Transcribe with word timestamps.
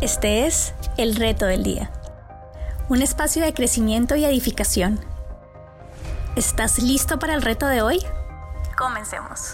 Este 0.00 0.46
es 0.46 0.72
El 0.96 1.14
Reto 1.14 1.44
del 1.44 1.62
Día, 1.62 1.90
un 2.88 3.02
espacio 3.02 3.44
de 3.44 3.52
crecimiento 3.52 4.16
y 4.16 4.24
edificación. 4.24 4.98
¿Estás 6.36 6.82
listo 6.82 7.18
para 7.18 7.34
el 7.34 7.42
reto 7.42 7.66
de 7.66 7.82
hoy? 7.82 7.98
Comencemos. 8.78 9.52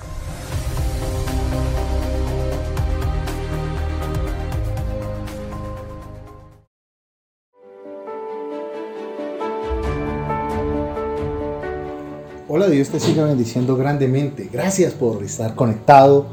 Hola, 12.47 12.69
Dios 12.69 12.91
te 12.91 13.01
siga 13.01 13.25
bendiciendo 13.25 13.77
grandemente. 13.77 14.49
Gracias 14.53 14.93
por 14.95 15.25
estar 15.25 15.57
conectado 15.57 16.27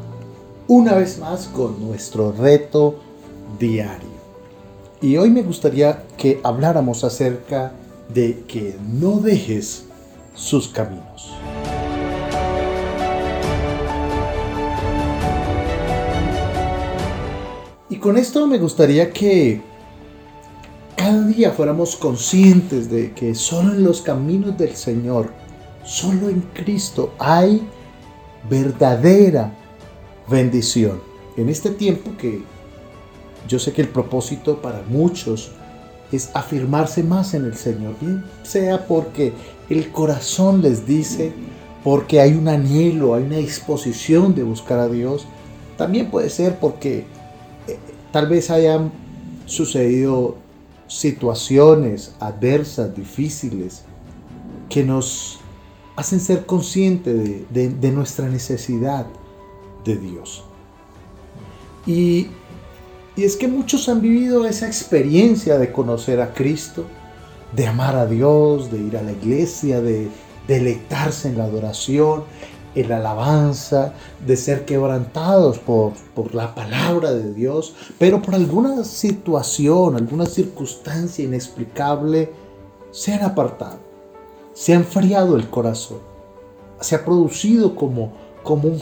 una 0.68 0.93
vez 0.93 1.18
más 1.18 1.48
con 1.48 1.84
nuestro 1.84 2.32
reto 2.32 3.00
diario. 3.57 4.12
Y 5.04 5.18
hoy 5.18 5.30
me 5.30 5.42
gustaría 5.42 6.06
que 6.16 6.39
habláramos 6.43 7.04
acerca 7.04 7.74
de 8.14 8.46
que 8.48 8.78
no 8.89 9.18
dejes 9.18 9.84
sus 10.34 10.70
caminos. 10.70 11.34
Y 17.89 17.98
con 17.98 18.18
esto 18.18 18.48
me 18.48 18.57
gustaría 18.60 19.12
que 19.12 19.60
cada 20.96 21.28
día 21.28 21.51
fuéramos 21.51 21.98
conscientes 21.98 22.90
de 22.90 23.12
que 23.12 23.36
solo 23.36 23.74
en 23.74 23.84
los 23.84 24.01
caminos 24.01 24.57
del 24.57 24.74
Señor, 24.74 25.34
solo 25.84 26.29
en 26.29 26.40
Cristo 26.54 27.14
hay 27.20 27.68
verdadera 28.50 29.54
bendición. 30.29 31.01
En 31.36 31.50
este 31.50 31.71
tiempo 31.71 32.12
que 32.17 32.53
yo 33.47 33.59
sé 33.59 33.73
que 33.73 33.81
el 33.81 33.89
propósito 33.89 34.62
para 34.62 34.84
muchos 34.84 35.52
es 36.12 36.30
afirmarse 36.34 37.04
más 37.04 37.34
en 37.34 37.45
el 37.45 37.56
Señor, 37.56 37.95
bien 38.00 38.23
sea 38.44 38.86
porque 38.88 39.34
el 39.70 39.92
corazón 39.92 40.62
les 40.62 40.86
dice, 40.86 41.34
porque 41.84 42.22
hay 42.22 42.34
un 42.34 42.48
anhelo, 42.48 43.16
hay 43.16 43.23
una 43.23 43.38
disposición 43.38 44.36
de 44.36 44.44
buscar 44.44 44.80
a 44.80 44.88
Dios, 44.88 45.26
también 45.78 46.12
puede 46.12 46.30
ser 46.30 46.59
porque 46.59 47.06
eh, 47.67 47.78
tal 48.12 48.28
vez 48.28 48.50
hayan 48.52 48.92
sucedido 49.45 50.38
situaciones 50.88 52.16
adversas, 52.20 52.95
difíciles, 52.95 53.84
que 54.70 54.84
nos 54.84 55.39
hacen 55.95 56.20
ser 56.20 56.45
conscientes 56.45 57.52
de, 57.52 57.70
de 57.70 57.92
nuestra 57.92 58.28
necesidad 58.30 59.08
de 59.84 59.98
Dios. 59.98 60.44
Y 61.86 62.28
y 63.16 63.23
es 63.23 63.36
que 63.36 63.47
muchos 63.47 63.89
han 63.89 64.02
vivido 64.02 64.45
esa 64.45 64.66
experiencia 64.66 65.58
de 65.59 65.72
conocer 65.72 66.19
a 66.19 66.33
Cristo, 66.33 66.86
de 67.55 67.67
amar 67.67 67.95
a 67.95 68.08
Dios, 68.08 68.72
de 68.72 68.80
ir 68.80 68.97
a 68.97 69.03
la 69.03 69.11
iglesia, 69.11 69.81
de 69.81 70.09
deleitarse 70.47 71.30
en 71.30 71.38
la 71.38 71.44
adoración, 71.44 72.23
en 72.73 72.89
la 72.89 72.97
alabanza, 72.97 73.94
de 74.25 74.36
ser 74.36 74.66
quebrantados 74.66 75.59
por, 75.59 75.94
por 76.16 76.33
la 76.33 76.55
palabra 76.55 77.14
de 77.14 77.33
Dios, 77.33 77.75
pero 78.00 78.20
por 78.20 78.33
alguna 78.33 78.83
situación, 78.83 79.95
alguna 79.95 80.25
circunstancia 80.25 81.23
inexplicable, 81.23 82.31
se 82.89 83.14
han 83.14 83.23
apartado, 83.23 83.80
se 84.53 84.73
ha 84.73 84.77
enfriado 84.77 85.36
el 85.36 85.52
corazón, 85.52 86.00
se 86.80 86.95
ha 86.95 87.05
producido 87.05 87.75
como, 87.75 88.14
como, 88.42 88.70
un 88.70 88.80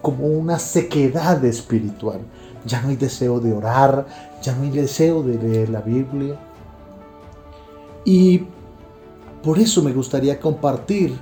como 0.00 0.26
una 0.26 0.58
sequedad 0.58 1.44
espiritual 1.44 2.20
ya 2.66 2.82
no 2.82 2.88
hay 2.88 2.96
deseo 2.96 3.40
de 3.40 3.52
orar, 3.52 4.06
ya 4.42 4.54
no 4.54 4.64
hay 4.64 4.70
deseo 4.70 5.22
de 5.22 5.38
leer 5.38 5.68
la 5.68 5.80
Biblia. 5.80 6.36
Y 8.04 8.44
por 9.42 9.58
eso 9.58 9.82
me 9.82 9.92
gustaría 9.92 10.38
compartir 10.40 11.18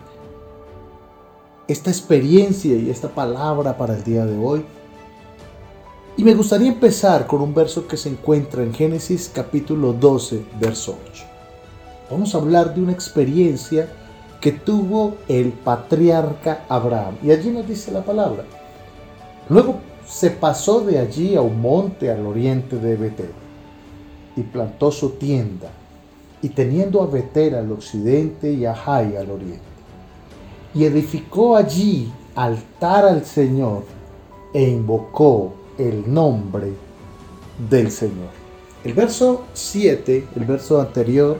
esta 1.68 1.90
experiencia 1.90 2.76
y 2.76 2.90
esta 2.90 3.08
palabra 3.08 3.76
para 3.76 3.94
el 3.94 4.04
día 4.04 4.26
de 4.26 4.36
hoy. 4.36 4.64
Y 6.16 6.24
me 6.24 6.34
gustaría 6.34 6.68
empezar 6.68 7.26
con 7.26 7.40
un 7.40 7.54
verso 7.54 7.86
que 7.88 7.96
se 7.96 8.08
encuentra 8.08 8.62
en 8.62 8.72
Génesis 8.72 9.30
capítulo 9.34 9.92
12, 9.92 10.44
verso 10.60 10.96
8. 11.10 11.24
Vamos 12.10 12.34
a 12.34 12.38
hablar 12.38 12.74
de 12.74 12.82
una 12.82 12.92
experiencia 12.92 13.88
que 14.40 14.52
tuvo 14.52 15.16
el 15.26 15.52
patriarca 15.52 16.66
Abraham. 16.68 17.16
Y 17.22 17.30
allí 17.30 17.50
nos 17.50 17.66
dice 17.66 17.90
la 17.90 18.04
palabra. 18.04 18.44
Luego 19.48 19.80
se 20.06 20.30
pasó 20.30 20.80
de 20.80 20.98
allí 20.98 21.36
a 21.36 21.40
un 21.40 21.60
monte 21.60 22.10
al 22.10 22.26
oriente 22.26 22.76
de 22.76 22.96
Betel 22.96 23.32
y 24.36 24.42
plantó 24.42 24.90
su 24.90 25.10
tienda, 25.10 25.70
y 26.42 26.48
teniendo 26.50 27.02
a 27.02 27.06
Betel 27.06 27.54
al 27.54 27.70
occidente 27.72 28.52
y 28.52 28.66
a 28.66 28.74
Jai 28.74 29.16
al 29.16 29.30
oriente, 29.30 29.62
y 30.74 30.84
edificó 30.84 31.56
allí 31.56 32.12
altar 32.34 33.04
al 33.04 33.24
Señor 33.24 33.84
e 34.52 34.62
invocó 34.62 35.54
el 35.78 36.12
nombre 36.12 36.72
del 37.70 37.90
Señor. 37.90 38.30
El 38.82 38.92
verso 38.92 39.44
7, 39.54 40.26
el 40.36 40.44
verso 40.44 40.80
anterior, 40.80 41.38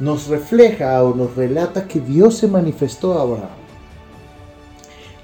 nos 0.00 0.28
refleja 0.28 1.02
o 1.02 1.14
nos 1.14 1.36
relata 1.36 1.86
que 1.86 2.00
Dios 2.00 2.36
se 2.36 2.48
manifestó 2.48 3.18
a 3.18 3.22
Abraham. 3.22 3.48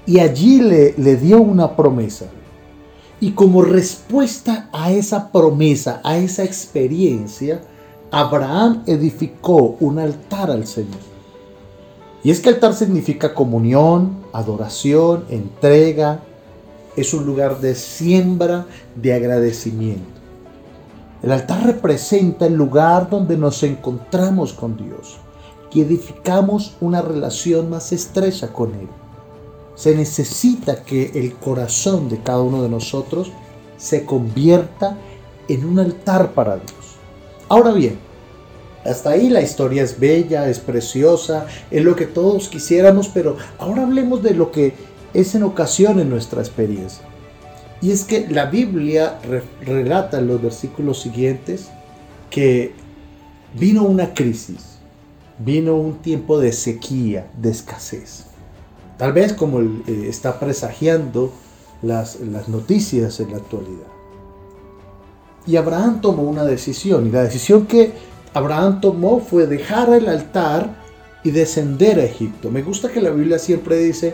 Y 0.05 0.19
allí 0.19 0.61
le, 0.61 0.93
le 0.97 1.15
dio 1.15 1.41
una 1.41 1.75
promesa. 1.75 2.27
Y 3.21 3.33
como 3.33 3.61
respuesta 3.61 4.67
a 4.73 4.91
esa 4.91 5.31
promesa, 5.31 6.01
a 6.03 6.17
esa 6.17 6.43
experiencia, 6.43 7.61
Abraham 8.09 8.81
edificó 8.87 9.77
un 9.79 9.99
altar 9.99 10.49
al 10.49 10.65
Señor. 10.65 10.97
Y 12.23 12.31
es 12.31 12.39
que 12.39 12.49
altar 12.49 12.73
significa 12.73 13.35
comunión, 13.35 14.17
adoración, 14.33 15.25
entrega. 15.29 16.21
Es 16.95 17.13
un 17.13 17.27
lugar 17.27 17.61
de 17.61 17.75
siembra, 17.75 18.65
de 18.95 19.13
agradecimiento. 19.13 20.19
El 21.21 21.31
altar 21.31 21.63
representa 21.63 22.47
el 22.47 22.55
lugar 22.55 23.07
donde 23.07 23.37
nos 23.37 23.61
encontramos 23.61 24.51
con 24.51 24.77
Dios 24.77 25.19
y 25.71 25.81
edificamos 25.81 26.75
una 26.81 27.03
relación 27.03 27.69
más 27.69 27.91
estrecha 27.91 28.51
con 28.51 28.73
Él 28.73 28.89
se 29.81 29.95
necesita 29.95 30.83
que 30.83 31.11
el 31.15 31.33
corazón 31.33 32.07
de 32.07 32.19
cada 32.19 32.41
uno 32.41 32.61
de 32.61 32.69
nosotros 32.69 33.31
se 33.77 34.05
convierta 34.05 34.95
en 35.47 35.65
un 35.65 35.79
altar 35.79 36.33
para 36.33 36.57
Dios. 36.57 36.97
Ahora 37.49 37.71
bien, 37.71 37.97
hasta 38.85 39.09
ahí 39.09 39.27
la 39.27 39.41
historia 39.41 39.81
es 39.81 39.99
bella, 39.99 40.47
es 40.47 40.59
preciosa, 40.59 41.47
es 41.71 41.83
lo 41.83 41.95
que 41.95 42.05
todos 42.05 42.47
quisiéramos, 42.47 43.07
pero 43.07 43.37
ahora 43.57 43.81
hablemos 43.81 44.21
de 44.21 44.35
lo 44.35 44.51
que 44.51 44.75
es 45.15 45.33
en 45.33 45.41
ocasiones 45.41 46.05
nuestra 46.05 46.41
experiencia. 46.41 47.03
Y 47.81 47.89
es 47.89 48.03
que 48.03 48.27
la 48.29 48.45
Biblia 48.45 49.17
relata 49.65 50.19
en 50.19 50.27
los 50.27 50.39
versículos 50.43 51.01
siguientes 51.01 51.69
que 52.29 52.75
vino 53.55 53.81
una 53.81 54.13
crisis, 54.13 54.77
vino 55.39 55.75
un 55.75 56.03
tiempo 56.03 56.37
de 56.37 56.51
sequía, 56.51 57.31
de 57.35 57.49
escasez. 57.49 58.30
Tal 59.01 59.13
vez 59.13 59.33
como 59.33 59.61
eh, 59.61 60.05
está 60.09 60.39
presagiando 60.39 61.31
las, 61.81 62.19
las 62.19 62.47
noticias 62.47 63.19
en 63.19 63.31
la 63.31 63.37
actualidad. 63.37 63.87
Y 65.47 65.55
Abraham 65.55 66.01
tomó 66.01 66.21
una 66.21 66.45
decisión. 66.45 67.07
Y 67.07 67.09
la 67.09 67.23
decisión 67.23 67.65
que 67.65 67.93
Abraham 68.35 68.79
tomó 68.79 69.19
fue 69.19 69.47
dejar 69.47 69.91
el 69.91 70.07
altar 70.07 70.75
y 71.23 71.31
descender 71.31 71.99
a 71.99 72.03
Egipto. 72.03 72.51
Me 72.51 72.61
gusta 72.61 72.91
que 72.91 73.01
la 73.01 73.09
Biblia 73.09 73.39
siempre 73.39 73.79
dice, 73.79 74.13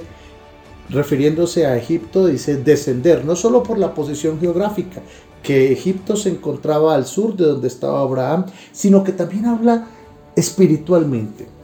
refiriéndose 0.90 1.66
a 1.66 1.76
Egipto, 1.76 2.26
dice 2.26 2.56
descender, 2.56 3.26
no 3.26 3.36
solo 3.36 3.64
por 3.64 3.78
la 3.78 3.94
posición 3.94 4.40
geográfica, 4.40 5.02
que 5.44 5.74
Egipto 5.74 6.16
se 6.16 6.30
encontraba 6.30 6.96
al 6.96 7.06
sur 7.06 7.36
de 7.36 7.44
donde 7.44 7.68
estaba 7.68 8.00
Abraham, 8.00 8.46
sino 8.72 9.04
que 9.04 9.12
también 9.12 9.48
habla 9.48 9.86
espiritualmente 10.38 11.57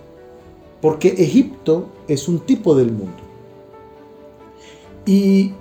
porque 0.84 1.16
Egipto 1.18 1.88
es 2.10 2.28
un 2.28 2.40
tipo 2.40 2.76
del 2.76 2.92
mundo. 2.92 3.24
Y 5.06 5.54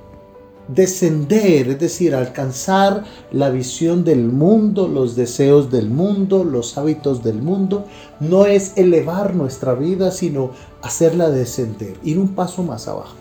descender, 0.67 1.69
es 1.69 1.79
decir, 1.79 2.17
alcanzar 2.17 3.05
la 3.31 3.49
visión 3.51 4.03
del 4.03 4.25
mundo, 4.25 4.89
los 4.89 5.15
deseos 5.15 5.71
del 5.71 5.91
mundo, 5.91 6.43
los 6.43 6.77
hábitos 6.77 7.23
del 7.23 7.41
mundo, 7.41 7.85
no 8.19 8.47
es 8.47 8.77
elevar 8.77 9.37
nuestra 9.37 9.75
vida, 9.75 10.11
sino 10.11 10.51
hacerla 10.83 11.31
descender, 11.31 11.95
ir 12.03 12.19
un 12.19 12.35
paso 12.35 12.65
más 12.65 12.89
abajo. 12.89 13.15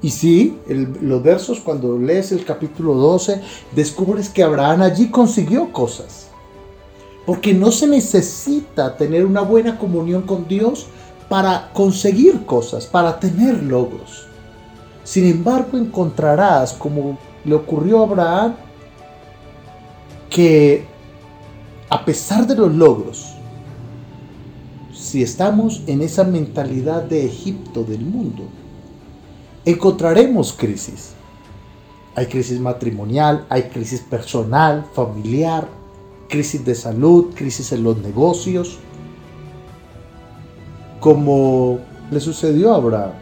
Y 0.00 0.08
sí, 0.08 0.58
los 1.02 1.22
versos, 1.22 1.60
cuando 1.60 1.98
lees 1.98 2.32
el 2.32 2.42
capítulo 2.42 2.94
12, 2.94 3.42
descubres 3.74 4.30
que 4.30 4.42
Abraham 4.42 4.80
allí 4.80 5.10
consiguió 5.10 5.70
cosas. 5.74 6.25
Porque 7.26 7.52
no 7.52 7.72
se 7.72 7.88
necesita 7.88 8.96
tener 8.96 9.26
una 9.26 9.42
buena 9.42 9.78
comunión 9.78 10.22
con 10.22 10.46
Dios 10.46 10.86
para 11.28 11.70
conseguir 11.72 12.46
cosas, 12.46 12.86
para 12.86 13.18
tener 13.18 13.62
logros. 13.62 14.28
Sin 15.02 15.26
embargo, 15.26 15.76
encontrarás, 15.76 16.72
como 16.72 17.18
le 17.44 17.54
ocurrió 17.54 18.00
a 18.00 18.04
Abraham, 18.04 18.54
que 20.30 20.86
a 21.88 22.04
pesar 22.04 22.46
de 22.46 22.54
los 22.54 22.72
logros, 22.74 23.32
si 24.92 25.22
estamos 25.22 25.82
en 25.86 26.02
esa 26.02 26.24
mentalidad 26.24 27.02
de 27.02 27.24
Egipto 27.24 27.84
del 27.84 28.00
mundo, 28.00 28.44
encontraremos 29.64 30.52
crisis. 30.52 31.12
Hay 32.14 32.26
crisis 32.26 32.58
matrimonial, 32.58 33.46
hay 33.48 33.64
crisis 33.64 34.00
personal, 34.00 34.86
familiar, 34.94 35.68
crisis 36.28 36.64
de 36.64 36.74
salud, 36.74 37.34
crisis 37.34 37.72
en 37.72 37.82
los 37.82 37.98
negocios, 37.98 38.78
como 41.00 41.78
le 42.10 42.20
sucedió 42.20 42.72
a 42.72 42.76
Abraham. 42.76 43.12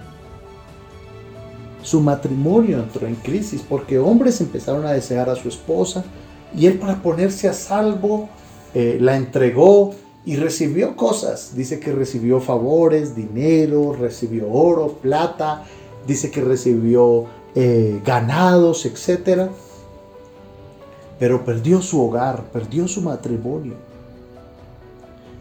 Su 1.82 2.00
matrimonio 2.00 2.78
entró 2.78 3.06
en 3.06 3.14
crisis 3.16 3.62
porque 3.68 3.98
hombres 3.98 4.40
empezaron 4.40 4.86
a 4.86 4.92
desear 4.92 5.28
a 5.28 5.36
su 5.36 5.48
esposa 5.48 6.04
y 6.56 6.66
él 6.66 6.78
para 6.78 7.02
ponerse 7.02 7.48
a 7.48 7.52
salvo 7.52 8.28
eh, 8.74 8.98
la 9.00 9.16
entregó 9.16 9.94
y 10.24 10.36
recibió 10.36 10.96
cosas. 10.96 11.54
Dice 11.54 11.80
que 11.80 11.92
recibió 11.92 12.40
favores, 12.40 13.14
dinero, 13.14 13.92
recibió 13.92 14.50
oro, 14.50 14.94
plata, 15.02 15.64
dice 16.06 16.30
que 16.30 16.40
recibió 16.40 17.26
eh, 17.54 18.00
ganados, 18.04 18.86
etc. 18.86 19.50
Pero 21.18 21.44
perdió 21.44 21.80
su 21.80 22.02
hogar, 22.02 22.42
perdió 22.52 22.88
su 22.88 23.02
matrimonio. 23.02 23.74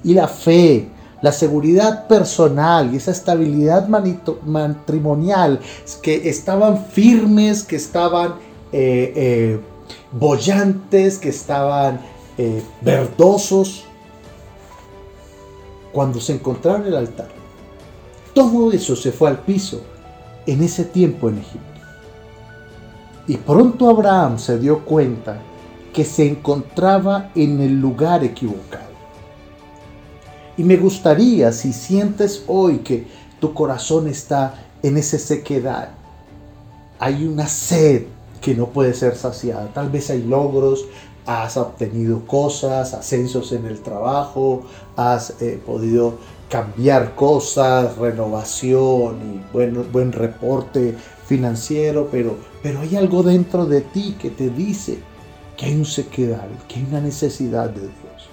Y 0.04 0.14
la 0.14 0.28
fe, 0.28 0.88
la 1.22 1.32
seguridad 1.32 2.08
personal 2.08 2.94
y 2.94 2.98
esa 2.98 3.12
estabilidad 3.12 3.88
matrimonial 3.88 5.60
que 6.02 6.30
estaban 6.30 6.86
firmes, 6.86 7.64
que 7.64 7.78
estaban 7.78 8.34
eh, 8.72 9.14
eh, 9.16 9.60
bollantes, 10.12 11.18
que 11.18 11.30
estaban 11.30 12.02
eh, 12.38 12.62
verdosos, 12.82 13.86
cuando 15.94 16.20
se 16.20 16.34
encontraron 16.34 16.82
en 16.82 16.88
el 16.88 16.96
altar. 16.96 17.30
Todo 18.34 18.72
eso 18.72 18.96
se 18.96 19.12
fue 19.12 19.30
al 19.30 19.40
piso 19.40 19.82
en 20.46 20.64
ese 20.64 20.84
tiempo 20.84 21.30
en 21.30 21.38
Egipto. 21.38 21.62
Y 23.28 23.38
pronto 23.38 23.90
Abraham 23.90 24.38
se 24.40 24.58
dio 24.58 24.84
cuenta 24.84 25.40
que 25.94 26.04
se 26.04 26.28
encontraba 26.28 27.32
en 27.36 27.62
el 27.62 27.80
lugar 27.80 28.24
equivocado. 28.24 28.92
Y 30.58 30.64
me 30.64 30.78
gustaría, 30.78 31.52
si 31.52 31.72
sientes 31.72 32.44
hoy 32.48 32.80
que 32.80 33.08
tu 33.40 33.54
corazón 33.54 34.08
está 34.08 34.66
en 34.82 34.98
esa 34.98 35.18
sequedad, 35.18 35.90
hay 37.00 37.26
una 37.26 37.48
sed 37.48 38.04
que 38.42 38.56
no 38.56 38.68
puede 38.68 38.94
ser 38.94 39.16
saciada. 39.16 39.68
Tal 39.74 39.90
vez 39.90 40.10
hay 40.10 40.24
logros, 40.24 40.86
has 41.26 41.58
obtenido 41.58 42.26
cosas, 42.26 42.94
ascensos 42.94 43.52
en 43.52 43.66
el 43.66 43.82
trabajo, 43.82 44.64
has 44.96 45.42
eh, 45.42 45.62
podido 45.66 46.18
cambiar 46.50 47.16
cosas, 47.16 47.98
renovación 47.98 49.18
y 49.22 49.54
buen, 49.54 49.92
buen 49.92 50.12
reporte 50.12 50.96
financiero, 51.26 52.10
pero, 52.12 52.36
pero 52.62 52.82
hay 52.82 52.96
algo 52.96 53.24
dentro 53.24 53.66
de 53.66 53.82
ti 53.82 54.16
que 54.20 54.30
te 54.30 54.50
dice 54.50 55.00
que 55.64 55.70
hay 55.70 55.76
un 55.76 55.86
hay 56.76 56.86
una 56.90 57.00
necesidad 57.00 57.70
de 57.70 57.82
Dios. 57.82 58.30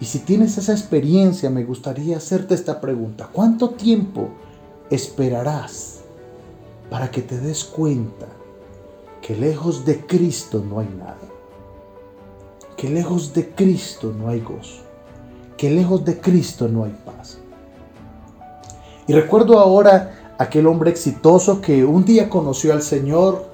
Y 0.00 0.04
si 0.04 0.20
tienes 0.20 0.56
esa 0.56 0.72
experiencia, 0.72 1.50
me 1.50 1.64
gustaría 1.64 2.16
hacerte 2.16 2.54
esta 2.54 2.80
pregunta. 2.80 3.28
¿Cuánto 3.32 3.70
tiempo 3.70 4.28
esperarás 4.90 6.02
para 6.88 7.10
que 7.10 7.22
te 7.22 7.38
des 7.38 7.64
cuenta 7.64 8.26
que 9.20 9.34
lejos 9.34 9.84
de 9.84 10.06
Cristo 10.06 10.64
no 10.64 10.78
hay 10.78 10.88
nada? 10.88 11.18
Que 12.76 12.88
lejos 12.88 13.34
de 13.34 13.48
Cristo 13.48 14.14
no 14.16 14.28
hay 14.28 14.40
gozo. 14.40 14.84
Que 15.56 15.68
lejos 15.68 16.04
de 16.04 16.20
Cristo 16.20 16.68
no 16.68 16.84
hay 16.84 16.96
paz. 17.04 17.38
Y 19.08 19.14
recuerdo 19.14 19.58
ahora 19.58 20.36
aquel 20.38 20.68
hombre 20.68 20.90
exitoso 20.90 21.60
que 21.60 21.84
un 21.84 22.04
día 22.04 22.30
conoció 22.30 22.72
al 22.72 22.82
Señor, 22.82 23.47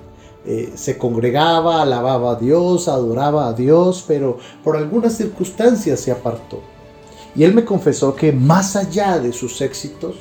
eh, 0.46 0.74
se 0.74 0.98
congregaba, 0.98 1.80
alababa 1.80 2.32
a 2.32 2.34
Dios, 2.36 2.86
adoraba 2.88 3.48
a 3.48 3.54
Dios, 3.54 4.04
pero 4.06 4.38
por 4.62 4.76
algunas 4.76 5.14
circunstancias 5.14 6.00
se 6.00 6.12
apartó. 6.12 6.60
Y 7.34 7.44
él 7.44 7.54
me 7.54 7.64
confesó 7.64 8.14
que 8.14 8.30
más 8.30 8.76
allá 8.76 9.18
de 9.18 9.32
sus 9.32 9.62
éxitos, 9.62 10.16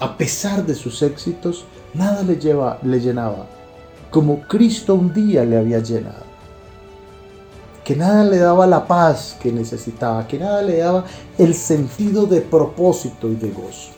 a 0.00 0.16
pesar 0.16 0.66
de 0.66 0.74
sus 0.74 1.00
éxitos, 1.02 1.64
nada 1.94 2.24
le, 2.24 2.36
lleva, 2.38 2.80
le 2.82 3.00
llenaba, 3.00 3.46
como 4.10 4.40
Cristo 4.48 4.96
un 4.96 5.14
día 5.14 5.44
le 5.44 5.58
había 5.58 5.78
llenado. 5.78 6.24
Que 7.84 7.94
nada 7.94 8.24
le 8.24 8.38
daba 8.38 8.66
la 8.66 8.84
paz 8.84 9.36
que 9.40 9.52
necesitaba, 9.52 10.26
que 10.26 10.40
nada 10.40 10.60
le 10.62 10.78
daba 10.78 11.04
el 11.38 11.54
sentido 11.54 12.26
de 12.26 12.40
propósito 12.40 13.28
y 13.28 13.36
de 13.36 13.50
gozo. 13.50 13.92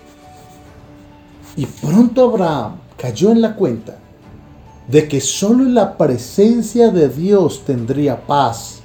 Y 1.57 1.65
pronto 1.65 2.25
Abraham 2.25 2.77
cayó 2.99 3.31
en 3.31 3.41
la 3.41 3.57
cuenta 3.57 3.97
de 4.89 5.09
que 5.09 5.21
solo 5.21 5.65
en 5.65 5.75
la 5.75 5.97
presencia 5.97 6.91
de 6.91 7.09
Dios 7.09 7.65
tendría 7.65 8.27
paz, 8.27 8.81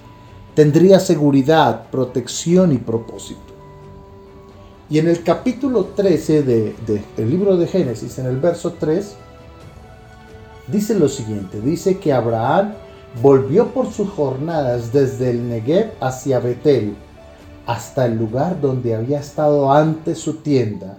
tendría 0.56 1.00
seguridad, 1.00 1.90
protección 1.92 2.72
y 2.72 2.78
propósito. 2.78 3.40
Y 4.90 5.00
en 5.00 5.08
el 5.08 5.24
capítulo 5.24 5.86
13 5.96 6.44
del 6.44 6.76
de, 6.86 7.26
libro 7.26 7.56
de 7.56 7.68
Génesis, 7.68 8.18
en 8.20 8.26
el 8.26 8.38
verso 8.38 8.74
3, 8.78 9.16
dice 10.68 10.96
lo 10.96 11.08
siguiente, 11.08 11.62
dice 11.62 11.98
que 11.98 12.12
Abraham 12.12 12.74
volvió 13.22 13.68
por 13.68 13.92
sus 13.92 14.10
jornadas 14.10 14.92
desde 14.92 15.30
el 15.30 15.48
Negev 15.48 15.92
hacia 16.02 16.40
Betel, 16.40 16.96
hasta 17.66 18.06
el 18.06 18.18
lugar 18.18 18.60
donde 18.60 18.96
había 18.96 19.20
estado 19.20 19.72
antes 19.72 20.18
su 20.18 20.38
tienda, 20.38 20.98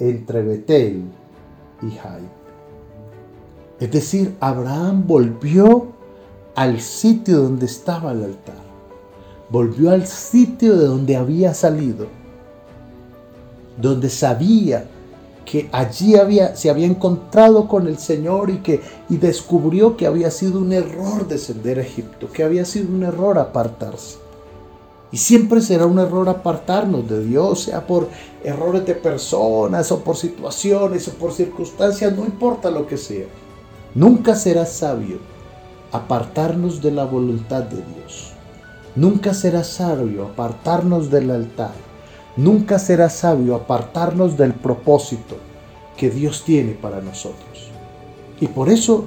entre 0.00 0.42
Betel 0.42 1.04
y 1.82 1.90
Jai. 1.90 2.39
Es 3.80 3.90
decir, 3.90 4.36
Abraham 4.40 5.04
volvió 5.06 5.86
al 6.54 6.82
sitio 6.82 7.38
donde 7.40 7.64
estaba 7.64 8.12
el 8.12 8.24
altar. 8.24 8.60
Volvió 9.48 9.90
al 9.90 10.06
sitio 10.06 10.76
de 10.76 10.84
donde 10.84 11.16
había 11.16 11.54
salido. 11.54 12.06
Donde 13.80 14.10
sabía 14.10 14.84
que 15.46 15.70
allí 15.72 16.14
había, 16.16 16.54
se 16.54 16.68
había 16.68 16.86
encontrado 16.86 17.66
con 17.66 17.88
el 17.88 17.98
Señor 17.98 18.50
y 18.50 18.58
que 18.58 18.82
y 19.08 19.16
descubrió 19.16 19.96
que 19.96 20.06
había 20.06 20.30
sido 20.30 20.60
un 20.60 20.72
error 20.72 21.26
descender 21.26 21.78
a 21.78 21.82
Egipto, 21.82 22.30
que 22.30 22.44
había 22.44 22.66
sido 22.66 22.94
un 22.94 23.02
error 23.02 23.38
apartarse. 23.38 24.18
Y 25.10 25.16
siempre 25.16 25.62
será 25.62 25.86
un 25.86 25.98
error 25.98 26.28
apartarnos 26.28 27.08
de 27.08 27.24
Dios, 27.24 27.62
sea 27.62 27.84
por 27.86 28.08
errores 28.44 28.84
de 28.86 28.94
personas 28.94 29.90
o 29.90 30.04
por 30.04 30.16
situaciones 30.16 31.08
o 31.08 31.12
por 31.12 31.32
circunstancias, 31.32 32.16
no 32.16 32.24
importa 32.26 32.70
lo 32.70 32.86
que 32.86 32.98
sea. 32.98 33.26
Nunca 33.94 34.36
será 34.36 34.66
sabio 34.66 35.18
apartarnos 35.90 36.80
de 36.80 36.92
la 36.92 37.04
voluntad 37.04 37.64
de 37.64 37.76
Dios. 37.76 38.32
Nunca 38.94 39.34
será 39.34 39.64
sabio 39.64 40.26
apartarnos 40.26 41.10
del 41.10 41.30
altar. 41.30 41.72
Nunca 42.36 42.78
será 42.78 43.10
sabio 43.10 43.56
apartarnos 43.56 44.36
del 44.36 44.54
propósito 44.54 45.36
que 45.96 46.08
Dios 46.08 46.44
tiene 46.44 46.72
para 46.72 47.00
nosotros. 47.00 47.70
Y 48.40 48.46
por 48.46 48.68
eso, 48.68 49.06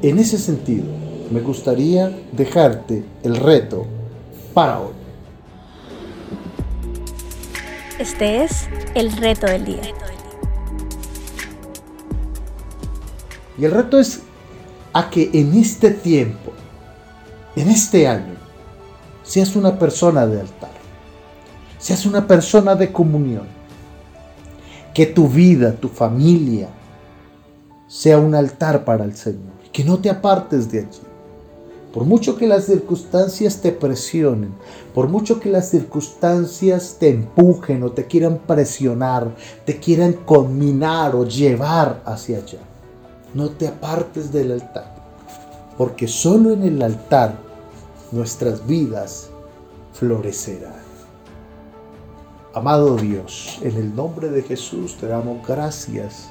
en 0.00 0.18
ese 0.18 0.38
sentido, 0.38 0.86
me 1.30 1.40
gustaría 1.40 2.10
dejarte 2.32 3.04
el 3.22 3.36
reto 3.36 3.84
para 4.54 4.80
hoy. 4.80 4.94
Este 7.98 8.44
es 8.44 8.66
el 8.94 9.12
reto 9.12 9.46
del 9.46 9.64
día. 9.66 9.82
Y 13.56 13.64
el 13.64 13.70
reto 13.70 13.98
es 13.98 14.20
a 14.92 15.10
que 15.10 15.30
en 15.32 15.54
este 15.54 15.90
tiempo, 15.90 16.52
en 17.56 17.68
este 17.68 18.06
año, 18.06 18.34
seas 19.22 19.54
una 19.56 19.78
persona 19.78 20.26
de 20.26 20.40
altar, 20.40 20.72
seas 21.78 22.04
una 22.06 22.26
persona 22.26 22.74
de 22.74 22.92
comunión, 22.92 23.46
que 24.92 25.06
tu 25.06 25.28
vida, 25.28 25.72
tu 25.72 25.88
familia, 25.88 26.68
sea 27.88 28.18
un 28.18 28.34
altar 28.34 28.84
para 28.84 29.04
el 29.04 29.16
Señor, 29.16 29.52
que 29.72 29.84
no 29.84 29.98
te 29.98 30.10
apartes 30.10 30.70
de 30.70 30.80
allí. 30.80 31.00
Por 31.92 32.04
mucho 32.04 32.36
que 32.36 32.48
las 32.48 32.64
circunstancias 32.64 33.60
te 33.60 33.70
presionen, 33.70 34.52
por 34.92 35.08
mucho 35.08 35.38
que 35.38 35.48
las 35.48 35.68
circunstancias 35.70 36.96
te 36.98 37.10
empujen 37.10 37.84
o 37.84 37.92
te 37.92 38.06
quieran 38.06 38.40
presionar, 38.44 39.32
te 39.64 39.78
quieran 39.78 40.12
conminar 40.12 41.14
o 41.14 41.24
llevar 41.24 42.02
hacia 42.04 42.38
allá 42.38 42.58
no 43.34 43.50
te 43.50 43.68
apartes 43.68 44.32
del 44.32 44.52
altar, 44.52 44.94
porque 45.76 46.08
solo 46.08 46.52
en 46.52 46.62
el 46.62 46.80
altar 46.80 47.34
nuestras 48.12 48.66
vidas 48.66 49.28
florecerán. 49.92 50.84
Amado 52.54 52.96
Dios, 52.96 53.58
en 53.62 53.76
el 53.76 53.94
nombre 53.94 54.28
de 54.28 54.42
Jesús 54.42 54.96
te 54.96 55.08
damos 55.08 55.44
gracias 55.46 56.28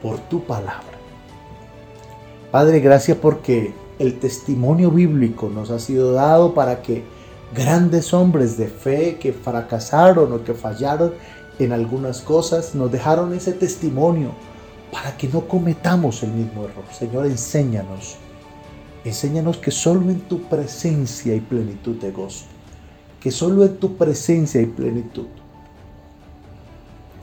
por 0.00 0.18
tu 0.20 0.44
palabra. 0.44 0.82
Padre, 2.52 2.78
gracias 2.78 3.18
porque 3.18 3.74
el 3.98 4.20
testimonio 4.20 4.90
bíblico 4.90 5.48
nos 5.48 5.70
ha 5.70 5.80
sido 5.80 6.12
dado 6.12 6.54
para 6.54 6.82
que 6.82 7.02
grandes 7.54 8.14
hombres 8.14 8.56
de 8.56 8.68
fe 8.68 9.16
que 9.18 9.32
fracasaron 9.32 10.32
o 10.32 10.44
que 10.44 10.54
fallaron 10.54 11.14
en 11.58 11.72
algunas 11.72 12.20
cosas 12.20 12.74
nos 12.74 12.92
dejaron 12.92 13.34
ese 13.34 13.52
testimonio 13.52 14.30
para 14.92 15.16
que 15.16 15.26
no 15.26 15.48
cometamos 15.48 16.22
el 16.22 16.32
mismo 16.32 16.64
error. 16.64 16.84
Señor, 16.92 17.24
enséñanos. 17.24 18.18
Enséñanos 19.04 19.56
que 19.56 19.70
solo 19.70 20.10
en 20.10 20.20
tu 20.20 20.42
presencia 20.42 21.32
hay 21.32 21.40
plenitud 21.40 21.96
de 21.96 22.12
gozo. 22.12 22.44
Que 23.18 23.30
solo 23.30 23.64
en 23.64 23.78
tu 23.78 23.96
presencia 23.96 24.60
hay 24.60 24.66
plenitud. 24.66 25.28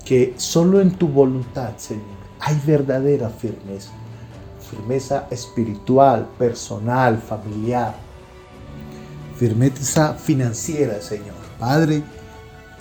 Que 0.04 0.34
solo 0.38 0.82
en 0.82 0.92
tu 0.92 1.08
voluntad, 1.08 1.78
Señor, 1.78 2.18
hay 2.40 2.60
verdadera 2.66 3.30
firmeza. 3.30 3.92
Firmeza 4.72 5.28
espiritual, 5.30 6.28
personal, 6.40 7.20
familiar. 7.20 7.94
Firmeza 9.38 10.16
financiera, 10.16 11.00
Señor. 11.02 11.36
Padre, 11.60 12.02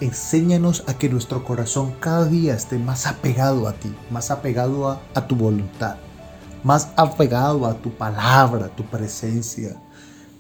enséñanos 0.01 0.85
a 0.87 0.95
que 0.95 1.09
nuestro 1.09 1.45
corazón 1.45 1.95
cada 2.01 2.27
día 2.27 2.55
esté 2.55 2.79
más 2.79 3.07
apegado 3.07 3.69
a 3.69 3.73
ti, 3.73 3.95
más 4.11 4.31
apegado 4.31 4.89
a, 5.15 5.27
tu 5.27 5.37
voluntad, 5.37 5.97
más 6.63 6.91
apegado 6.97 7.67
a 7.67 7.75
tu 7.75 7.91
palabra, 7.91 8.67
a 8.67 8.77
tu 8.77 8.85
presencia. 8.85 9.81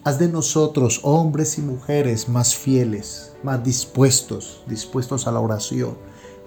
Haz 0.04 0.18
de 0.18 0.28
nosotros 0.28 1.00
hombres 1.02 1.58
y 1.58 1.62
mujeres 1.62 2.28
más 2.28 2.54
fieles, 2.54 3.34
más 3.42 3.62
dispuestos, 3.62 4.62
dispuestos 4.66 5.26
a 5.26 5.32
la 5.32 5.40
oración, 5.40 5.98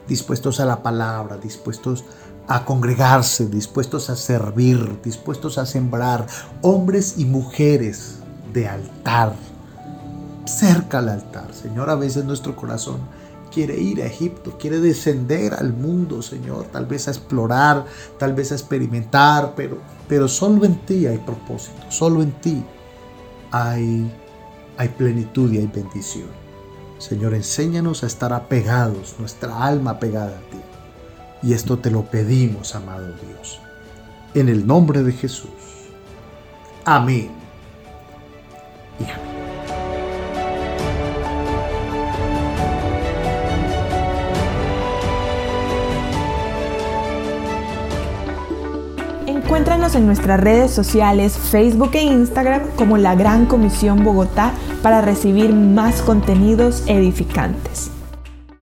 dispuestos 0.07 0.59
a 0.59 0.65
la 0.65 0.81
palabra, 0.81 1.37
dispuestos 1.37 2.05
a 2.47 2.65
congregarse, 2.65 3.47
dispuestos 3.47 4.09
a 4.09 4.15
servir, 4.15 4.99
dispuestos 5.03 5.57
a 5.57 5.65
sembrar, 5.65 6.25
hombres 6.61 7.15
y 7.17 7.25
mujeres 7.25 8.19
de 8.53 8.67
altar, 8.67 9.35
cerca 10.45 10.99
al 10.99 11.09
altar. 11.09 11.53
Señor, 11.53 11.89
a 11.89 11.95
veces 11.95 12.25
nuestro 12.25 12.55
corazón 12.55 12.99
quiere 13.51 13.77
ir 13.77 14.01
a 14.01 14.05
Egipto, 14.05 14.57
quiere 14.57 14.79
descender 14.79 15.53
al 15.53 15.73
mundo, 15.73 16.21
Señor, 16.21 16.65
tal 16.71 16.85
vez 16.85 17.07
a 17.07 17.11
explorar, 17.11 17.85
tal 18.17 18.33
vez 18.33 18.51
a 18.51 18.55
experimentar, 18.55 19.53
pero, 19.55 19.77
pero 20.07 20.27
solo 20.27 20.65
en 20.65 20.75
ti 20.85 21.05
hay 21.05 21.17
propósito, 21.17 21.79
solo 21.89 22.21
en 22.21 22.31
ti 22.31 22.63
hay, 23.51 24.11
hay 24.77 24.87
plenitud 24.89 25.51
y 25.51 25.57
hay 25.57 25.67
bendición. 25.67 26.29
Señor, 26.97 27.33
enséñanos 27.33 28.03
a 28.03 28.07
estar 28.07 28.31
apegados, 28.31 29.15
nuestra 29.19 29.63
alma 29.63 29.99
pegada 29.99 30.37
a 30.37 30.49
ti. 30.49 30.59
Y 31.43 31.53
esto 31.53 31.79
te 31.79 31.89
lo 31.89 32.03
pedimos, 32.03 32.75
amado 32.75 33.07
Dios. 33.27 33.59
En 34.35 34.47
el 34.49 34.65
nombre 34.67 35.01
de 35.01 35.11
Jesús. 35.11 35.49
Amén. 36.85 37.40
En 49.81 50.05
nuestras 50.05 50.39
redes 50.39 50.69
sociales, 50.71 51.35
Facebook 51.35 51.89
e 51.95 52.03
Instagram 52.03 52.61
como 52.75 52.97
La 52.97 53.15
Gran 53.15 53.47
Comisión 53.47 54.03
Bogotá 54.03 54.51
para 54.83 55.01
recibir 55.01 55.55
más 55.55 56.03
contenidos 56.03 56.83
edificantes. 56.85 57.89